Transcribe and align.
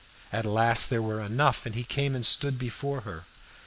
At 0.33 0.47
last 0.47 0.89
there 0.89 0.99
were 0.99 1.21
enough, 1.21 1.63
and 1.67 1.75
he 1.75 1.83
came 1.83 2.15
and 2.15 2.25
stood 2.25 2.57
before 2.57 3.01
her. 3.01 3.25